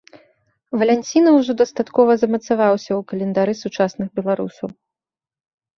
[0.83, 4.69] Валянціна ўжо дастаткова замацаваўся ў календары сучасных беларусаў.